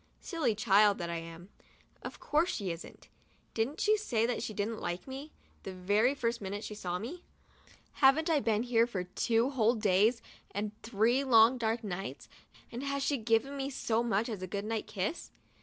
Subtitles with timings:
[0.19, 1.49] Silly child that I am.
[2.01, 3.07] Of course she isn't.
[3.53, 5.31] Didn't she say that she didn't like me,
[5.61, 7.23] the very first minute that she saw me?
[7.91, 10.19] Haven't I been here for two whole days
[10.55, 12.27] and three long dark nights—
[12.71, 15.29] and has she given me so much as a good night kiss?